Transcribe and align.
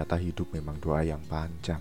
Ternyata 0.00 0.16
hidup 0.16 0.48
memang 0.56 0.80
doa 0.80 1.04
yang 1.04 1.20
panjang. 1.28 1.76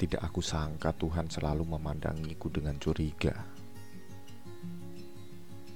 Tidak 0.00 0.16
aku 0.16 0.40
sangka 0.40 0.96
Tuhan 0.96 1.28
selalu 1.28 1.76
memandangiku 1.76 2.48
dengan 2.48 2.80
curiga. 2.80 3.36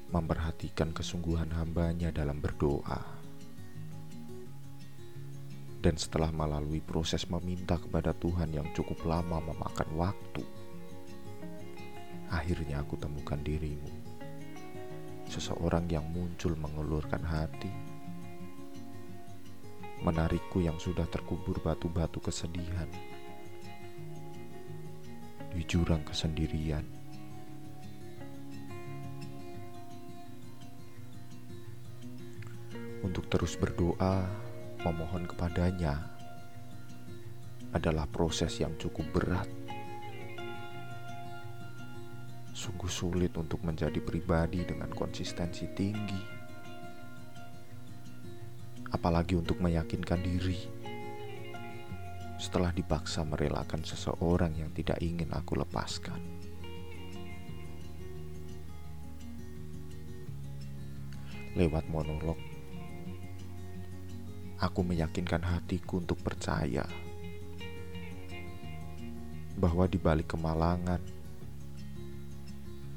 Memperhatikan 0.08 0.96
kesungguhan 0.96 1.52
hambanya 1.52 2.08
dalam 2.08 2.40
berdoa. 2.40 3.04
Dan 5.84 5.92
setelah 6.00 6.32
melalui 6.32 6.80
proses 6.80 7.28
meminta 7.28 7.76
kepada 7.76 8.16
Tuhan 8.16 8.56
yang 8.56 8.72
cukup 8.72 9.04
lama 9.04 9.44
memakan 9.44 9.88
waktu, 9.92 10.44
akhirnya 12.32 12.80
aku 12.80 12.96
temukan 12.96 13.36
dirimu. 13.36 13.92
Seseorang 15.28 15.84
yang 15.92 16.08
muncul 16.08 16.56
mengulurkan 16.56 17.20
hati 17.20 17.89
menarikku 20.00 20.64
yang 20.64 20.80
sudah 20.80 21.04
terkubur 21.08 21.60
batu-batu 21.60 22.24
kesedihan 22.24 22.88
di 25.52 25.62
jurang 25.68 26.00
kesendirian. 26.06 26.84
Untuk 33.00 33.26
terus 33.28 33.56
berdoa, 33.60 34.24
memohon 34.84 35.28
kepadanya 35.28 36.00
adalah 37.76 38.08
proses 38.08 38.56
yang 38.60 38.76
cukup 38.80 39.04
berat. 39.12 39.48
Sungguh 42.56 42.92
sulit 42.92 43.32
untuk 43.40 43.64
menjadi 43.64 43.98
pribadi 44.04 44.64
dengan 44.68 44.92
konsistensi 44.92 45.64
tinggi 45.72 46.39
apalagi 48.90 49.38
untuk 49.38 49.62
meyakinkan 49.62 50.20
diri. 50.22 50.58
Setelah 52.40 52.72
dipaksa 52.72 53.22
merelakan 53.22 53.84
seseorang 53.84 54.56
yang 54.56 54.72
tidak 54.72 54.96
ingin 55.04 55.28
aku 55.30 55.60
lepaskan, 55.60 56.16
lewat 61.52 61.84
monolog, 61.92 62.40
aku 64.56 64.80
meyakinkan 64.80 65.44
hatiku 65.44 66.00
untuk 66.00 66.16
percaya 66.24 66.88
bahwa 69.60 69.84
di 69.84 70.00
balik 70.00 70.32
kemalangan 70.32 71.00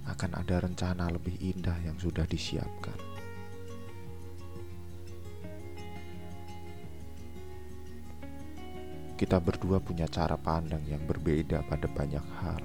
akan 0.08 0.32
ada 0.40 0.64
rencana 0.64 1.12
lebih 1.12 1.36
indah 1.40 1.76
yang 1.84 2.00
sudah 2.00 2.24
disiapkan. 2.24 3.13
Kita 9.24 9.40
berdua 9.40 9.80
punya 9.80 10.04
cara 10.04 10.36
pandang 10.36 10.84
yang 10.84 11.00
berbeda 11.08 11.64
pada 11.72 11.88
banyak 11.88 12.26
hal. 12.44 12.60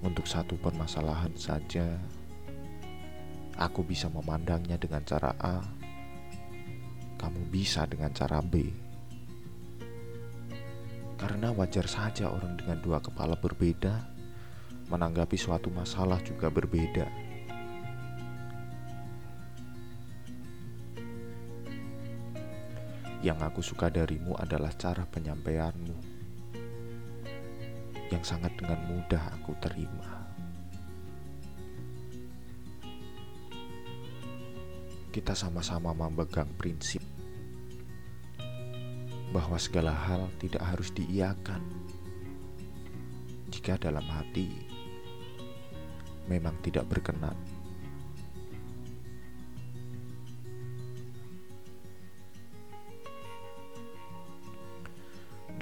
Untuk 0.00 0.24
satu 0.24 0.56
permasalahan 0.56 1.36
saja, 1.36 1.84
aku 3.60 3.84
bisa 3.84 4.08
memandangnya 4.08 4.80
dengan 4.80 5.04
cara 5.04 5.36
A, 5.36 5.60
kamu 7.20 7.52
bisa 7.52 7.84
dengan 7.84 8.16
cara 8.16 8.40
B. 8.40 8.64
Karena 11.20 11.52
wajar 11.52 11.84
saja 11.84 12.32
orang 12.32 12.56
dengan 12.56 12.80
dua 12.80 13.04
kepala 13.04 13.36
berbeda 13.36 14.08
menanggapi 14.88 15.36
suatu 15.36 15.68
masalah 15.68 16.16
juga 16.24 16.48
berbeda. 16.48 17.31
Yang 23.22 23.38
aku 23.46 23.60
suka 23.62 23.86
darimu 23.86 24.34
adalah 24.34 24.74
cara 24.74 25.06
penyampaianmu 25.06 25.94
yang 28.10 28.24
sangat 28.26 28.50
dengan 28.58 28.82
mudah 28.90 29.22
aku 29.38 29.54
terima. 29.62 30.26
Kita 35.14 35.38
sama-sama 35.38 35.94
memegang 35.94 36.50
prinsip 36.58 37.00
bahwa 39.30 39.56
segala 39.56 39.94
hal 39.94 40.26
tidak 40.42 40.60
harus 40.66 40.90
diiakan 40.90 41.62
jika 43.54 43.78
dalam 43.78 44.04
hati 44.10 44.50
memang 46.26 46.58
tidak 46.60 46.90
berkenan. 46.90 47.61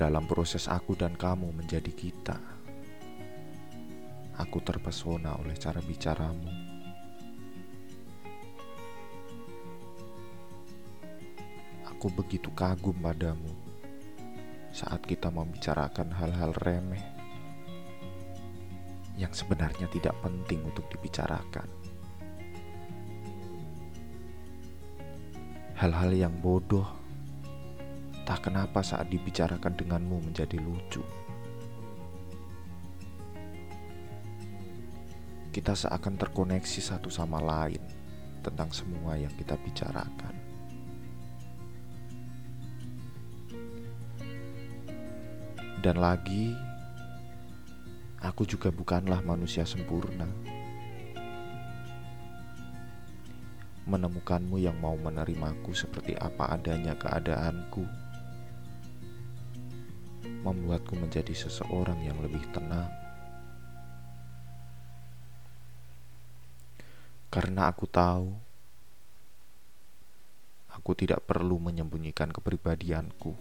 Dalam 0.00 0.24
proses 0.24 0.64
aku 0.64 0.96
dan 0.96 1.12
kamu 1.12 1.52
menjadi 1.52 1.92
kita, 1.92 2.40
aku 4.40 4.58
terpesona 4.64 5.36
oleh 5.36 5.52
cara 5.60 5.76
bicaramu. 5.84 6.48
Aku 11.84 12.08
begitu 12.16 12.48
kagum 12.56 12.96
padamu 12.96 13.52
saat 14.72 15.04
kita 15.04 15.28
membicarakan 15.28 16.16
hal-hal 16.16 16.56
remeh 16.64 17.04
yang 19.20 19.36
sebenarnya 19.36 19.84
tidak 19.92 20.16
penting 20.24 20.64
untuk 20.64 20.88
dibicarakan. 20.88 21.68
Hal-hal 25.76 26.16
yang 26.16 26.32
bodoh 26.40 26.99
Entah 28.20 28.36
kenapa 28.36 28.84
saat 28.84 29.08
dibicarakan 29.08 29.80
denganmu 29.80 30.28
menjadi 30.28 30.60
lucu. 30.60 31.00
Kita 35.50 35.72
seakan 35.72 36.14
terkoneksi 36.20 36.80
satu 36.84 37.08
sama 37.08 37.40
lain 37.40 37.80
tentang 38.44 38.70
semua 38.76 39.16
yang 39.16 39.32
kita 39.34 39.56
bicarakan. 39.56 40.36
Dan 45.80 45.96
lagi, 45.96 46.52
aku 48.20 48.44
juga 48.44 48.68
bukanlah 48.68 49.24
manusia 49.24 49.64
sempurna. 49.64 50.28
Menemukanmu 53.88 54.60
yang 54.60 54.76
mau 54.76 54.94
menerimaku 54.94 55.72
seperti 55.72 56.14
apa 56.20 56.52
adanya 56.52 56.92
keadaanku 56.94 58.09
membuatku 60.40 60.96
menjadi 60.96 61.36
seseorang 61.36 62.00
yang 62.00 62.16
lebih 62.24 62.40
tenang. 62.52 62.88
Karena 67.30 67.70
aku 67.70 67.86
tahu 67.86 68.26
aku 70.74 70.90
tidak 70.98 71.22
perlu 71.28 71.62
menyembunyikan 71.62 72.34
kepribadianku 72.34 73.36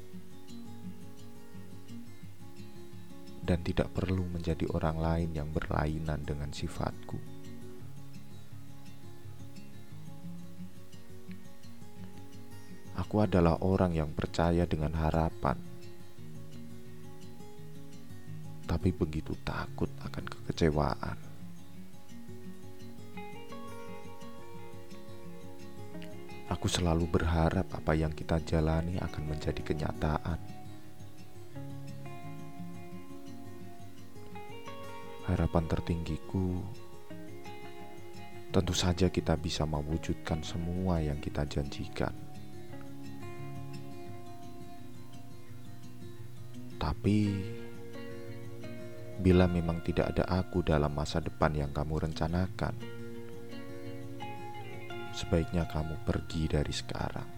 dan 3.42 3.66
tidak 3.66 3.90
perlu 3.96 4.30
menjadi 4.30 4.70
orang 4.78 5.02
lain 5.02 5.30
yang 5.34 5.50
berlainan 5.50 6.22
dengan 6.22 6.54
sifatku. 6.54 7.18
Aku 13.00 13.26
adalah 13.26 13.58
orang 13.66 13.98
yang 13.98 14.14
percaya 14.14 14.70
dengan 14.70 14.94
harapan 14.94 15.58
tapi 18.70 18.94
begitu 18.94 19.34
takut 19.42 19.90
akan 20.06 20.26
kekecewaan. 20.30 21.18
Aku 26.54 26.70
selalu 26.70 27.10
berharap 27.10 27.66
apa 27.74 27.98
yang 27.98 28.14
kita 28.14 28.38
jalani 28.46 29.02
akan 29.02 29.24
menjadi 29.26 29.62
kenyataan. 29.66 30.38
Harapan 35.26 35.66
tertinggiku 35.66 36.62
tentu 38.50 38.74
saja 38.74 39.14
kita 39.14 39.38
bisa 39.38 39.66
mewujudkan 39.66 40.42
semua 40.42 41.02
yang 41.02 41.22
kita 41.22 41.46
janjikan. 41.46 42.14
Tapi 46.82 47.18
bila 49.20 49.52
memang 49.52 49.84
tidak 49.84 50.16
ada 50.16 50.24
aku 50.40 50.64
dalam 50.64 50.96
masa 50.96 51.20
depan 51.20 51.52
yang 51.52 51.72
kamu 51.76 52.08
rencanakan. 52.08 52.72
Sebaiknya 55.12 55.68
kamu 55.68 56.00
pergi 56.08 56.48
dari 56.48 56.72
sekarang. 56.72 57.30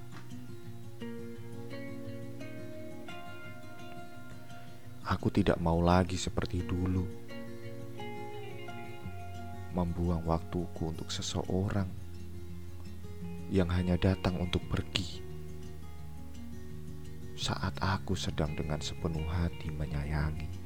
Aku 5.02 5.28
tidak 5.34 5.58
mau 5.58 5.82
lagi 5.82 6.16
seperti 6.16 6.62
dulu, 6.62 7.04
membuang 9.74 10.24
waktuku 10.24 10.94
untuk 10.94 11.10
seseorang 11.10 11.90
yang 13.52 13.68
hanya 13.74 14.00
datang 14.00 14.40
untuk 14.40 14.64
pergi 14.72 15.20
saat 17.42 17.74
aku 17.82 18.14
sedang 18.14 18.54
dengan 18.54 18.78
sepenuh 18.78 19.26
hati 19.26 19.74
menyayangi. 19.74 20.61